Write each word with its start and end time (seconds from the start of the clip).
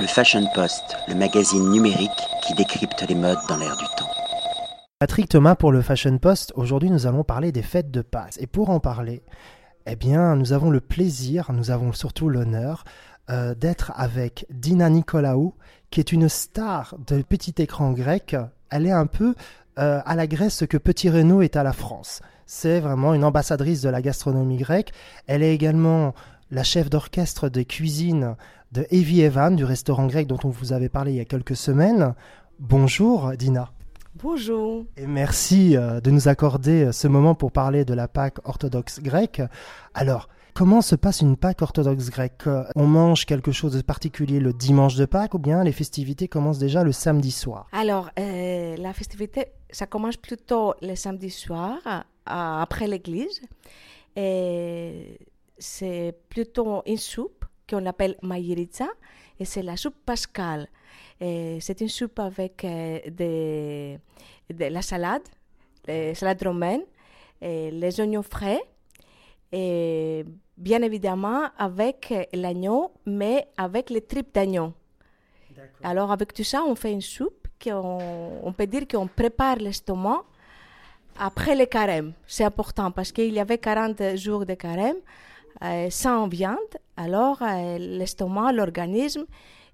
Le 0.00 0.06
Fashion 0.06 0.46
Post, 0.54 0.96
le 1.08 1.16
magazine 1.16 1.70
numérique 1.70 2.10
qui 2.46 2.54
décrypte 2.54 3.04
les 3.08 3.16
modes 3.16 3.38
dans 3.48 3.56
l'air 3.56 3.76
du 3.76 3.84
temps. 3.96 4.08
Patrick 5.00 5.28
Thomas 5.28 5.56
pour 5.56 5.72
le 5.72 5.82
Fashion 5.82 6.18
Post. 6.18 6.52
Aujourd'hui, 6.54 6.88
nous 6.88 7.08
allons 7.08 7.24
parler 7.24 7.50
des 7.50 7.62
fêtes 7.62 7.90
de 7.90 8.02
Pâques. 8.02 8.36
Et 8.38 8.46
pour 8.46 8.70
en 8.70 8.78
parler, 8.78 9.22
eh 9.86 9.96
bien, 9.96 10.36
nous 10.36 10.52
avons 10.52 10.70
le 10.70 10.80
plaisir, 10.80 11.50
nous 11.52 11.72
avons 11.72 11.92
surtout 11.92 12.28
l'honneur 12.28 12.84
euh, 13.28 13.56
d'être 13.56 13.90
avec 13.96 14.46
Dina 14.50 14.88
Nicolaou, 14.88 15.54
qui 15.90 15.98
est 15.98 16.12
une 16.12 16.28
star 16.28 16.94
de 17.04 17.20
petit 17.22 17.54
écran 17.58 17.90
grec. 17.90 18.36
Elle 18.70 18.86
est 18.86 18.92
un 18.92 19.06
peu 19.06 19.34
euh, 19.80 20.00
à 20.04 20.14
la 20.14 20.28
Grèce 20.28 20.54
ce 20.54 20.64
que 20.64 20.76
Petit 20.76 21.10
Renault 21.10 21.42
est 21.42 21.56
à 21.56 21.64
la 21.64 21.72
France. 21.72 22.20
C'est 22.46 22.78
vraiment 22.78 23.14
une 23.14 23.24
ambassadrice 23.24 23.82
de 23.82 23.88
la 23.88 24.00
gastronomie 24.00 24.58
grecque. 24.58 24.92
Elle 25.26 25.42
est 25.42 25.54
également 25.54 26.14
la 26.50 26.62
chef 26.62 26.88
d'orchestre 26.90 27.48
de 27.48 27.62
cuisine 27.62 28.36
de 28.72 28.86
Evie 28.90 29.22
Evan, 29.22 29.56
du 29.56 29.64
restaurant 29.64 30.06
grec 30.06 30.26
dont 30.26 30.38
on 30.44 30.48
vous 30.48 30.72
avait 30.72 30.88
parlé 30.88 31.12
il 31.12 31.16
y 31.16 31.20
a 31.20 31.24
quelques 31.24 31.56
semaines. 31.56 32.14
Bonjour 32.58 33.32
Dina. 33.36 33.70
Bonjour. 34.14 34.84
Et 34.96 35.06
merci 35.06 35.76
euh, 35.76 36.00
de 36.00 36.10
nous 36.10 36.26
accorder 36.26 36.86
euh, 36.86 36.92
ce 36.92 37.06
moment 37.06 37.36
pour 37.36 37.52
parler 37.52 37.84
de 37.84 37.94
la 37.94 38.08
Pâque 38.08 38.38
orthodoxe 38.44 39.00
grecque. 39.00 39.42
Alors, 39.94 40.28
comment 40.54 40.80
se 40.80 40.96
passe 40.96 41.20
une 41.20 41.36
Pâque 41.36 41.62
orthodoxe 41.62 42.10
grecque? 42.10 42.48
Euh, 42.48 42.64
On 42.74 42.86
mange 42.86 43.26
quelque 43.26 43.52
chose 43.52 43.74
de 43.74 43.80
particulier 43.80 44.40
le 44.40 44.52
dimanche 44.52 44.96
de 44.96 45.04
Pâques 45.04 45.34
ou 45.34 45.38
bien 45.38 45.62
les 45.62 45.70
festivités 45.70 46.26
commencent 46.26 46.58
déjà 46.58 46.82
le 46.82 46.90
samedi 46.90 47.30
soir? 47.30 47.68
Alors, 47.70 48.10
la 48.16 48.92
festivité, 48.92 49.46
ça 49.70 49.86
commence 49.86 50.16
plutôt 50.16 50.74
le 50.82 50.96
samedi 50.96 51.30
soir, 51.30 51.78
après 52.26 52.88
l'église. 52.88 53.40
Et 54.16 55.20
c'est 55.58 56.14
plutôt 56.28 56.82
une 56.86 56.96
soupe 56.96 57.44
qu'on 57.68 57.84
appelle 57.86 58.16
maïritza 58.22 58.86
et 59.38 59.44
c'est 59.44 59.62
la 59.62 59.76
soupe 59.76 59.96
pascale. 60.04 60.68
C'est 61.20 61.80
une 61.80 61.88
soupe 61.88 62.18
avec 62.20 62.64
euh, 62.64 63.98
de, 64.50 64.64
la 64.64 64.82
salade, 64.82 65.22
la 65.86 66.14
salade 66.14 66.42
romaine, 66.42 66.82
et 67.40 67.70
les 67.70 68.00
oignons 68.00 68.22
frais 68.22 68.60
et 69.52 70.24
bien 70.56 70.82
évidemment 70.82 71.44
avec 71.56 72.12
l'agneau, 72.32 72.92
mais 73.06 73.48
avec 73.56 73.90
les 73.90 74.02
tripes 74.02 74.34
d'agneau. 74.34 74.72
Alors 75.82 76.12
avec 76.12 76.32
tout 76.32 76.44
ça, 76.44 76.62
on 76.64 76.74
fait 76.74 76.92
une 76.92 77.00
soupe 77.00 77.48
qu'on 77.62 77.98
on 78.42 78.52
peut 78.52 78.66
dire 78.66 78.86
qu'on 78.86 79.06
prépare 79.06 79.56
l'estomac 79.56 80.22
après 81.18 81.56
le 81.56 81.66
carême. 81.66 82.12
C'est 82.26 82.44
important 82.44 82.90
parce 82.90 83.10
qu'il 83.12 83.32
y 83.32 83.40
avait 83.40 83.58
40 83.58 84.16
jours 84.16 84.46
de 84.46 84.54
carême. 84.54 84.96
Euh, 85.64 85.88
sans 85.90 86.28
viande, 86.28 86.56
alors 86.96 87.42
euh, 87.42 87.78
l'estomac, 87.78 88.52
l'organisme, 88.52 89.24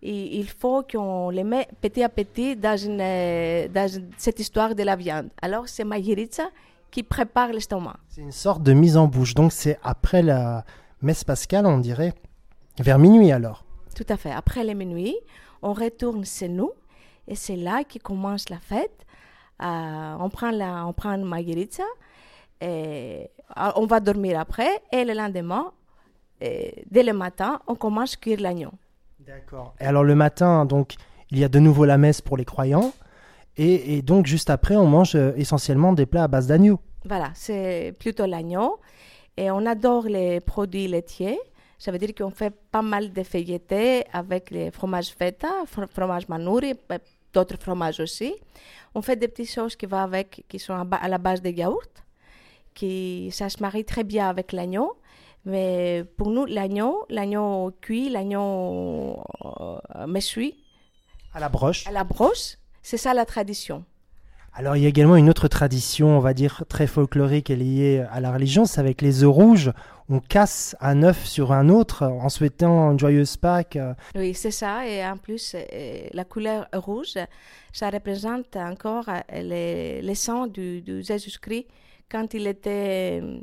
il 0.00 0.48
faut 0.48 0.82
qu'on 0.82 1.30
les 1.30 1.42
met 1.42 1.68
petit 1.80 2.02
à 2.02 2.08
petit 2.08 2.56
dans, 2.56 2.76
une, 2.76 3.00
euh, 3.00 3.88
cette 4.16 4.38
histoire 4.38 4.74
de 4.76 4.82
la 4.84 4.94
viande. 4.94 5.28
Alors 5.40 5.68
c'est 5.68 5.84
Maïritza 5.84 6.44
qui 6.90 7.02
prépare 7.02 7.48
l'estomac. 7.48 7.96
C'est 8.08 8.20
une 8.20 8.32
sorte 8.32 8.62
de 8.62 8.72
mise 8.72 8.96
en 8.96 9.06
bouche. 9.06 9.34
Donc 9.34 9.52
c'est 9.52 9.78
après 9.82 10.22
la 10.22 10.64
messe 11.00 11.24
pascale, 11.24 11.66
on 11.66 11.78
dirait, 11.78 12.14
vers 12.78 12.98
minuit 12.98 13.32
alors. 13.32 13.64
Tout 13.94 14.06
à 14.08 14.16
fait. 14.16 14.30
Après 14.30 14.62
les 14.62 14.74
minuit, 14.74 15.16
on 15.62 15.72
retourne 15.72 16.24
chez 16.24 16.48
nous 16.48 16.70
et 17.26 17.34
c'est 17.34 17.56
là 17.56 17.82
qui 17.82 17.98
commence 17.98 18.50
la 18.50 18.58
fête. 18.58 19.04
on 19.60 20.28
prend 20.32 20.52
la, 20.52 20.86
on 20.86 20.92
prend 20.92 21.16
et 22.62 23.28
ah, 23.56 23.72
on 23.76 23.86
va 23.86 23.98
dormir 23.98 24.38
après 24.38 24.70
et 24.92 25.04
le 25.04 25.14
lendemain, 25.14 25.72
dès 26.40 27.02
le 27.02 27.12
matin, 27.12 27.60
on 27.66 27.74
commence 27.74 28.14
à 28.14 28.16
cuire 28.16 28.40
l'agneau. 28.40 28.72
D'accord. 29.18 29.74
Et 29.80 29.84
alors 29.84 30.04
le 30.04 30.14
matin, 30.14 30.64
donc, 30.64 30.94
il 31.30 31.38
y 31.38 31.44
a 31.44 31.48
de 31.48 31.58
nouveau 31.58 31.84
la 31.84 31.98
messe 31.98 32.20
pour 32.20 32.36
les 32.36 32.44
croyants. 32.44 32.92
Et, 33.56 34.00
donc 34.02 34.26
juste 34.26 34.48
après, 34.48 34.76
on 34.76 34.86
mange 34.86 35.14
euh, 35.14 35.32
essentiellement 35.36 35.92
des 35.92 36.06
plats 36.06 36.24
à 36.24 36.28
base 36.28 36.46
d'agneau. 36.46 36.80
Voilà, 37.04 37.30
c'est 37.34 37.94
plutôt 37.98 38.26
l'agneau. 38.26 38.80
Et 39.36 39.50
on 39.50 39.66
adore 39.66 40.04
les 40.04 40.40
produits 40.40 40.88
laitiers. 40.88 41.38
Ça 41.78 41.90
veut 41.90 41.98
dire 41.98 42.14
qu'on 42.16 42.30
fait 42.30 42.54
pas 42.70 42.80
mal 42.82 43.12
de 43.12 43.22
feuilletés 43.22 44.04
avec 44.12 44.50
les 44.50 44.70
fromages 44.70 45.10
feta, 45.10 45.50
fromage 45.66 46.28
manouri, 46.28 46.74
d'autres 47.32 47.58
fromages 47.60 48.00
aussi. 48.00 48.34
On 48.94 49.02
fait 49.02 49.16
des 49.16 49.28
petites 49.28 49.50
choses 49.50 49.74
qui, 49.74 49.86
vont 49.86 49.98
avec, 49.98 50.44
qui 50.48 50.58
sont 50.58 50.74
à 50.74 51.08
la 51.08 51.18
base 51.18 51.42
de 51.42 51.50
yaourt 51.50 52.02
qui 52.74 53.30
ça 53.32 53.48
se 53.48 53.60
marie 53.60 53.84
très 53.84 54.04
bien 54.04 54.28
avec 54.28 54.52
l'agneau. 54.52 54.96
Mais 55.44 56.04
pour 56.16 56.30
nous, 56.30 56.46
l'agneau, 56.46 57.04
l'agneau 57.10 57.72
cuit, 57.80 58.08
l'agneau 58.08 59.24
euh, 59.44 59.78
À 61.34 61.40
la 61.40 61.48
broche. 61.48 61.86
À 61.86 61.90
la 61.90 62.04
broche, 62.04 62.56
c'est 62.82 62.96
ça 62.96 63.12
la 63.12 63.24
tradition. 63.24 63.84
Alors 64.54 64.76
il 64.76 64.82
y 64.82 64.86
a 64.86 64.88
également 64.88 65.16
une 65.16 65.30
autre 65.30 65.48
tradition, 65.48 66.18
on 66.18 66.20
va 66.20 66.34
dire 66.34 66.64
très 66.68 66.86
folklorique 66.86 67.48
et 67.48 67.56
liée 67.56 68.04
à 68.10 68.20
la 68.20 68.30
religion, 68.30 68.66
c'est 68.66 68.80
avec 68.80 69.00
les 69.00 69.24
œufs 69.24 69.32
rouges. 69.32 69.72
On 70.10 70.20
casse 70.20 70.76
un 70.80 71.02
œuf 71.04 71.24
sur 71.24 71.52
un 71.52 71.70
autre 71.70 72.04
en 72.04 72.28
souhaitant 72.28 72.92
une 72.92 72.98
joyeuse 72.98 73.38
Pâques. 73.38 73.78
Oui, 74.14 74.34
c'est 74.34 74.50
ça. 74.50 74.86
Et 74.86 75.02
en 75.06 75.16
plus, 75.16 75.54
euh, 75.54 76.06
la 76.12 76.24
couleur 76.24 76.68
rouge, 76.74 77.14
ça 77.72 77.88
représente 77.88 78.54
encore 78.56 79.08
euh, 79.08 79.42
les, 79.42 80.02
les 80.02 80.14
sangs 80.14 80.48
du, 80.48 80.82
du 80.82 81.02
Jésus-Christ 81.02 81.66
quand 82.12 82.34
il 82.34 82.46
était 82.46 83.20
euh, 83.22 83.38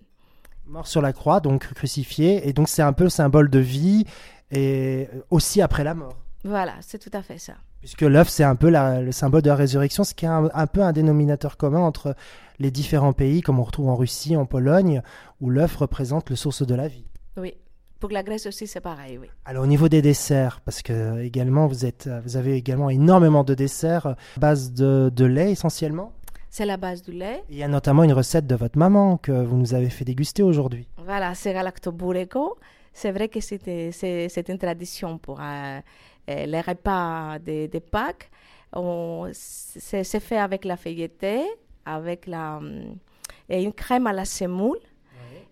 mort 0.67 0.87
sur 0.87 1.01
la 1.01 1.11
croix, 1.11 1.39
donc 1.39 1.73
crucifié, 1.73 2.47
et 2.47 2.53
donc 2.53 2.69
c'est 2.69 2.83
un 2.83 2.93
peu 2.93 3.05
le 3.05 3.09
symbole 3.09 3.49
de 3.49 3.59
vie 3.59 4.05
et 4.51 5.09
aussi 5.31 5.61
après 5.61 5.83
la 5.83 5.95
mort. 5.95 6.15
Voilà, 6.43 6.75
c'est 6.81 6.99
tout 6.99 7.09
à 7.13 7.23
fait 7.23 7.39
ça. 7.39 7.53
Puisque 7.79 8.01
l'œuf, 8.01 8.29
c'est 8.29 8.43
un 8.43 8.55
peu 8.55 8.69
le 8.69 9.11
symbole 9.11 9.41
de 9.41 9.49
la 9.49 9.55
résurrection, 9.55 10.03
ce 10.03 10.13
qui 10.13 10.25
est 10.25 10.29
un, 10.29 10.67
peu 10.67 10.81
un 10.81 10.91
dénominateur 10.91 11.57
commun 11.57 11.79
entre 11.79 12.15
les 12.59 12.71
différents 12.71 13.13
pays, 13.13 13.41
comme 13.41 13.59
on 13.59 13.63
retrouve 13.63 13.89
en 13.89 13.95
Russie, 13.95 14.35
en 14.35 14.45
Pologne, 14.45 15.01
où 15.41 15.49
l'œuf 15.49 15.77
représente 15.77 16.29
le 16.29 16.35
source 16.35 16.65
de 16.65 16.75
la 16.75 16.87
vie. 16.87 17.05
Oui. 17.37 17.55
Pour 17.99 18.11
la 18.11 18.23
Grèce 18.23 18.45
aussi, 18.45 18.67
c'est 18.67 18.79
pareil, 18.79 19.17
oui. 19.17 19.27
Alors 19.43 19.63
au 19.63 19.67
niveau 19.67 19.89
des 19.89 20.01
desserts, 20.01 20.61
parce 20.61 20.81
que 20.81 21.21
également 21.21 21.67
vous 21.67 21.85
êtes, 21.85 22.09
vous 22.23 22.37
avez 22.37 22.55
également 22.55 22.89
énormément 22.89 23.43
de 23.43 23.53
desserts 23.53 24.05
à 24.05 24.15
base 24.37 24.71
de 24.73 25.25
lait 25.25 25.51
essentiellement. 25.51 26.13
C'est 26.49 26.65
la 26.65 26.77
base 26.77 27.01
du 27.03 27.11
lait. 27.11 27.43
Il 27.49 27.57
y 27.57 27.63
a 27.63 27.67
notamment 27.67 28.03
une 28.03 28.13
recette 28.13 28.47
de 28.47 28.55
votre 28.55 28.77
maman 28.77 29.17
que 29.17 29.31
vous 29.31 29.55
nous 29.55 29.73
avez 29.73 29.89
fait 29.89 30.05
déguster 30.05 30.43
aujourd'hui. 30.43 30.87
Voilà, 30.97 31.35
c'est 31.35 31.53
galactobureko. 31.53 32.57
C'est 32.91 33.11
vrai 33.11 33.29
que 33.29 33.39
c'est 33.39 34.49
une 34.49 34.57
tradition 34.57 35.19
pour 35.19 35.39
euh, 35.39 35.79
euh, 36.29 36.45
les 36.45 36.61
repas 36.61 37.37
de, 37.39 37.67
de 37.67 37.79
Pâques. 37.79 38.29
C'est 39.31 40.19
fait 40.19 40.37
avec 40.37 40.65
la 40.65 40.75
feuilletée, 40.75 41.43
avec 41.85 42.25
la, 42.27 42.59
et 43.47 43.63
une 43.63 43.73
crème 43.73 44.07
à 44.07 44.13
la 44.13 44.25
semoule 44.25 44.79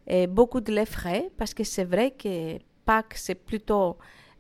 et 0.06 0.26
beaucoup 0.28 0.62
de 0.62 0.72
lait 0.72 0.86
frais 0.86 1.30
parce 1.38 1.54
que 1.54 1.64
c'est 1.64 1.84
vrai 1.84 2.12
que 2.12 2.58
Pâques, 2.86 3.16
c'est 3.16 3.36
plutôt 3.36 3.98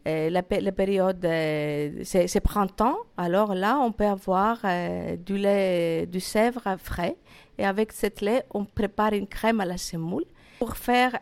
euh, 0.07 0.29
la, 0.29 0.41
période, 0.41 1.23
euh, 1.25 1.89
c'est 2.03 2.39
printemps, 2.39 2.95
alors 3.17 3.53
là, 3.53 3.77
on 3.79 3.91
peut 3.91 4.05
avoir 4.05 4.59
euh, 4.63 5.17
du 5.17 5.37
lait, 5.37 6.05
du 6.05 6.21
sèvre 6.21 6.77
frais. 6.81 7.17
Et 7.57 7.65
avec 7.65 7.91
cette 7.91 8.21
lait, 8.21 8.43
on 8.53 8.63
prépare 8.63 9.13
une 9.13 9.27
crème 9.27 9.59
à 9.59 9.65
la 9.65 9.77
semoule 9.77 10.23
pour 10.59 10.77
faire 10.77 11.17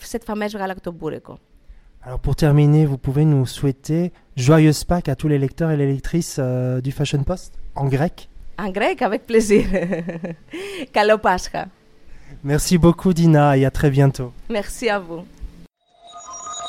cette 0.00 0.24
fameuse 0.24 0.54
galactobureko. 0.54 1.38
Alors 2.02 2.20
pour 2.20 2.36
terminer, 2.36 2.86
vous 2.86 2.98
pouvez 2.98 3.24
nous 3.24 3.46
souhaiter 3.46 4.12
joyeuse 4.36 4.84
Pâques 4.84 5.08
à 5.08 5.16
tous 5.16 5.28
les 5.28 5.38
lecteurs 5.38 5.70
et 5.70 5.76
les 5.76 5.86
lectrices 5.86 6.38
du 6.38 6.92
Fashion 6.92 7.22
Post 7.24 7.58
en 7.74 7.86
grec 7.86 8.28
En 8.58 8.70
grec, 8.70 9.02
avec 9.02 9.26
plaisir. 9.26 9.66
Kalopascha. 10.92 11.66
Merci 12.44 12.78
beaucoup 12.78 13.12
Dina 13.12 13.56
et 13.56 13.64
à 13.64 13.70
très 13.70 13.90
bientôt. 13.90 14.32
Merci 14.48 14.88
à 14.88 14.98
vous. 14.98 15.24